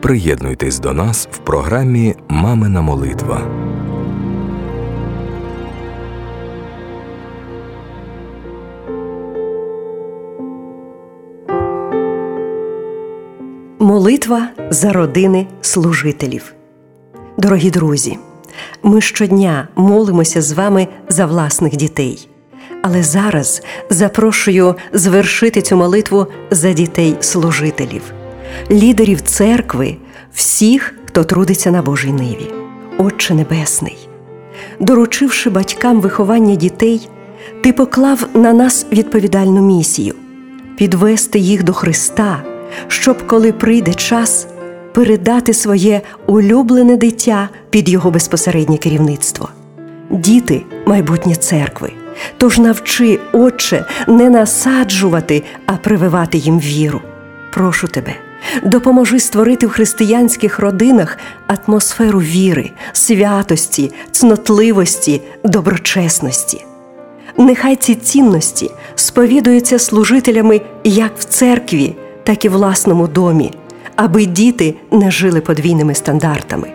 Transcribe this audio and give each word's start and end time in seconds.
Приєднуйтесь 0.00 0.78
до 0.78 0.92
нас 0.92 1.28
в 1.32 1.38
програмі 1.38 2.14
Мамина 2.28 2.80
молитва. 2.80 3.40
Молитва 13.78 14.48
за 14.70 14.92
родини 14.92 15.46
служителів. 15.60 16.54
Дорогі 17.38 17.70
друзі, 17.70 18.18
ми 18.82 19.00
щодня 19.00 19.68
молимося 19.76 20.42
з 20.42 20.52
вами 20.52 20.88
за 21.08 21.26
власних 21.26 21.76
дітей. 21.76 22.28
Але 22.82 23.02
зараз 23.02 23.62
запрошую 23.90 24.74
звершити 24.92 25.62
цю 25.62 25.76
молитву 25.76 26.26
за 26.50 26.72
дітей 26.72 27.16
служителів, 27.20 28.02
лідерів 28.70 29.20
церкви, 29.20 29.96
всіх, 30.34 30.94
хто 31.06 31.24
трудиться 31.24 31.70
на 31.70 31.82
Божій 31.82 32.12
ниві. 32.12 32.50
Отче 32.98 33.34
Небесний, 33.34 34.08
доручивши 34.80 35.50
батькам 35.50 36.00
виховання 36.00 36.54
дітей, 36.54 37.08
ти 37.62 37.72
поклав 37.72 38.28
на 38.34 38.52
нас 38.52 38.86
відповідальну 38.92 39.60
місію 39.62 40.14
підвести 40.78 41.38
їх 41.38 41.62
до 41.62 41.72
Христа, 41.72 42.42
щоб, 42.88 43.26
коли 43.26 43.52
прийде 43.52 43.94
час, 43.94 44.46
передати 44.92 45.54
своє 45.54 46.00
улюблене 46.26 46.96
дитя 46.96 47.48
під 47.70 47.88
його 47.88 48.10
безпосереднє 48.10 48.78
керівництво. 48.78 49.48
Діти 50.10 50.62
майбутнє 50.86 51.34
церкви. 51.34 51.92
Тож 52.36 52.58
навчи, 52.58 53.18
Отче, 53.32 53.84
не 54.08 54.30
насаджувати, 54.30 55.42
а 55.66 55.72
прививати 55.72 56.38
їм 56.38 56.58
віру. 56.60 57.00
Прошу 57.52 57.88
тебе, 57.88 58.14
допоможи 58.62 59.20
створити 59.20 59.66
в 59.66 59.70
християнських 59.70 60.58
родинах 60.58 61.18
атмосферу 61.46 62.20
віри, 62.20 62.70
святості, 62.92 63.92
цнотливості, 64.10 65.22
доброчесності. 65.44 66.64
Нехай 67.36 67.76
ці 67.76 67.94
цінності 67.94 68.70
сповідуються 68.94 69.78
служителями 69.78 70.60
як 70.84 71.12
в 71.18 71.24
церкві, 71.24 71.96
так 72.24 72.44
і 72.44 72.48
в 72.48 72.52
власному 72.52 73.08
домі, 73.08 73.52
аби 73.96 74.26
діти 74.26 74.74
не 74.90 75.10
жили 75.10 75.40
подвійними 75.40 75.94
стандартами 75.94 76.68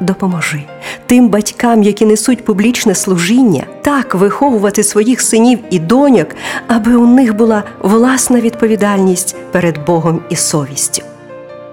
допоможи 0.00 0.62
тим 1.06 1.28
батькам, 1.28 1.82
які 1.82 2.06
несуть 2.06 2.44
публічне 2.44 2.94
служіння, 2.94 3.64
так 3.82 4.14
виховувати 4.14 4.82
своїх 4.82 5.20
синів 5.20 5.58
і 5.70 5.78
доньок, 5.78 6.26
аби 6.68 6.96
у 6.96 7.06
них 7.06 7.36
була 7.36 7.62
власна 7.78 8.40
відповідальність 8.40 9.36
перед 9.52 9.84
Богом 9.86 10.20
і 10.30 10.36
совістю. 10.36 11.02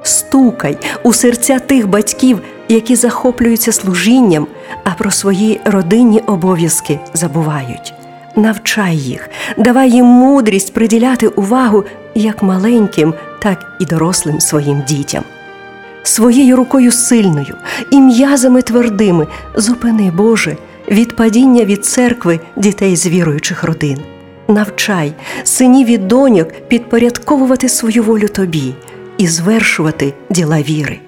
Стукай 0.04 0.78
у 1.04 1.14
серця 1.14 1.60
тих 1.60 1.88
батьків, 1.88 2.40
які 2.70 2.96
захоплюються 2.96 3.72
служінням, 3.72 4.48
а 4.84 4.90
про 4.92 5.12
свої 5.12 5.60
родинні 5.66 6.20
обов'язки 6.20 7.00
забувають. 7.14 7.94
Навчай 8.36 8.98
їх, 8.98 9.30
давай 9.58 9.92
їм 9.92 10.06
мудрість 10.06 10.74
приділяти 10.74 11.28
увагу 11.28 11.84
як 12.16 12.44
маленьким, 12.44 13.14
так 13.40 13.72
і 13.80 13.86
дорослим 13.86 14.40
своїм 14.40 14.84
дітям 14.88 15.24
своєю 16.08 16.56
рукою 16.56 16.92
сильною 16.92 17.56
і 17.92 18.02
м'язами 18.02 18.62
твердими 18.62 19.28
зупини, 19.56 20.12
Боже, 20.18 20.58
від 20.88 21.16
падіння 21.16 21.66
від 21.66 21.86
церкви 21.86 22.40
дітей 22.56 22.96
з 22.96 23.08
віруючих 23.08 23.64
родин. 23.64 23.98
Навчай 24.48 25.14
синів 25.44 25.88
і 25.88 25.98
доньок 25.98 26.48
підпорядковувати 26.68 27.70
свою 27.70 28.04
волю 28.04 28.28
тобі 28.28 28.74
і 29.18 29.28
звершувати 29.28 30.14
діла 30.30 30.62
віри. 30.62 31.00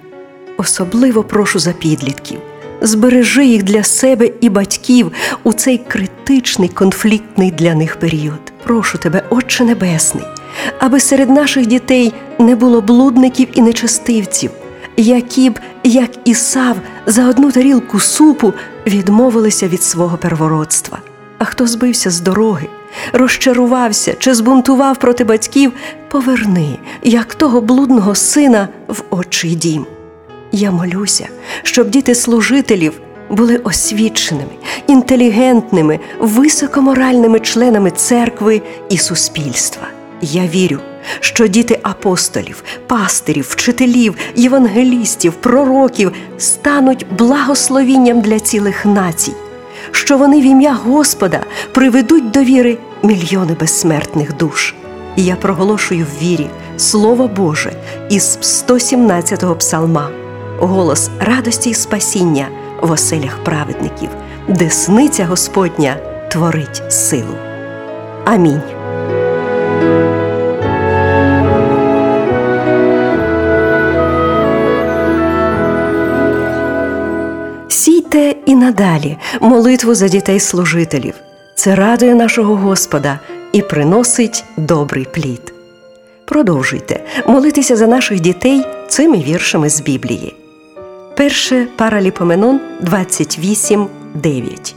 Особливо 0.58 1.24
прошу 1.24 1.60
за 1.60 1.72
підлітків. 1.72 2.40
Збережи 2.82 3.46
їх 3.46 3.64
для 3.64 3.84
себе 3.84 4.30
і 4.42 4.50
батьків 4.50 5.12
у 5.44 5.54
цей 5.54 5.78
критичний 5.78 6.70
конфліктний 6.70 7.52
для 7.52 7.76
них 7.76 7.96
період. 7.96 8.54
Прошу 8.64 8.98
тебе, 8.98 9.24
Отче 9.30 9.64
Небесний, 9.64 10.24
аби 10.80 11.00
серед 11.00 11.30
наших 11.30 11.66
дітей 11.66 12.14
не 12.40 12.56
було 12.56 12.82
блудників 12.82 13.48
і 13.54 13.62
нечестивців, 13.62 14.52
які 15.02 15.50
б, 15.50 15.60
як 15.84 16.10
Ісав, 16.26 16.78
за 17.06 17.28
одну 17.30 17.52
тарілку 17.52 18.00
супу 18.00 18.54
відмовилися 18.88 19.68
від 19.68 19.84
свого 19.84 20.18
первородства. 20.18 21.00
А 21.38 21.46
хто 21.46 21.68
збився 21.68 22.10
з 22.10 22.22
дороги, 22.22 22.68
розчарувався 23.14 24.14
чи 24.20 24.34
збунтував 24.34 24.98
проти 24.98 25.24
батьків, 25.24 25.74
поверни, 26.08 26.80
як 27.04 27.36
того 27.36 27.62
блудного 27.62 28.16
сина 28.16 28.68
в 28.88 29.04
очий 29.10 29.56
дім. 29.56 29.86
Я 30.52 30.72
молюся, 30.72 31.28
щоб 31.64 31.90
діти 31.90 32.16
служителів 32.16 33.02
були 33.30 33.58
освіченими, 33.58 34.52
інтелігентними, 34.88 36.00
високоморальними 36.20 37.40
членами 37.40 37.92
церкви 37.92 38.62
і 38.90 38.98
суспільства. 38.98 39.88
Я 40.22 40.48
вірю, 40.48 40.80
що 41.20 41.48
діти 41.48 41.80
апостолів, 41.84 42.64
пастирів, 42.88 43.48
вчителів, 43.50 44.16
євангелістів, 44.36 45.34
пророків 45.34 46.12
стануть 46.38 47.06
благословінням 47.18 48.22
для 48.22 48.40
цілих 48.40 48.86
націй, 48.86 49.34
що 49.92 50.18
вони 50.18 50.42
в 50.42 50.46
ім'я 50.46 50.74
Господа 50.74 51.44
приведуть 51.72 52.32
до 52.32 52.44
віри 52.44 52.78
мільйони 53.04 53.56
безсмертних 53.60 54.38
душ. 54.38 54.74
І 55.16 55.26
я 55.26 55.36
проголошую 55.36 56.06
в 56.06 56.24
вірі 56.24 56.48
Слово 56.78 57.28
Боже 57.28 57.72
із 58.10 58.38
117-го 58.42 59.56
псалма, 59.56 60.10
голос 60.60 61.10
радості 61.20 61.70
і 61.70 61.74
спасіння 61.74 62.48
в 62.82 62.92
оселях 62.92 63.44
праведників, 63.44 64.10
десниця 64.48 65.26
Господня 65.26 65.96
творить 66.32 66.84
силу. 66.90 67.36
Амінь. 68.26 68.62
Сійте 78.12 78.36
і 78.46 78.56
надалі 78.56 79.18
молитву 79.42 79.96
за 79.96 80.08
дітей 80.08 80.40
служителів. 80.40 81.14
Це 81.56 81.76
радує 81.76 82.16
нашого 82.16 82.56
Господа 82.56 83.20
і 83.52 83.62
приносить 83.62 84.44
добрий 84.58 85.08
плід. 85.14 85.54
Продовжуйте 86.26 87.04
молитися 87.28 87.76
за 87.76 87.88
наших 87.88 88.20
дітей 88.20 88.66
цими 88.88 89.18
віршами 89.18 89.70
з 89.70 89.82
Біблії. 89.82 90.36
Перше 91.18 91.68
Параліпоменон 91.78 92.60
28, 92.82 93.88
9. 94.14 94.76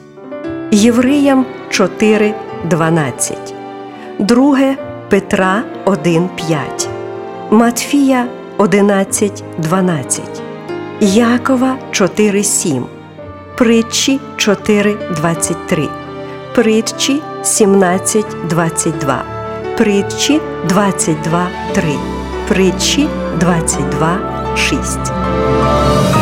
Євреям 0.71 1.47
4, 1.71 2.35
12. 2.71 3.55
Друге 4.19 4.77
Петра 5.09 5.63
1, 5.85 6.29
5. 6.49 6.89
Матфія 7.51 8.27
11, 8.59 9.45
12. 9.59 10.43
Якова 11.01 11.77
4,7, 11.93 12.83
Притчі 13.57 14.21
4,23, 14.37 15.89
Притчі 16.55 17.23
17,22, 17.43 19.23
Притчі 19.77 20.41
22,3, 20.69 21.99
Притчі 22.49 23.09
22,6. 23.39 26.22